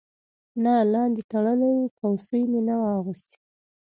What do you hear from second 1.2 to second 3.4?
تړلی و، کوسۍ مې نه وه اغوستې.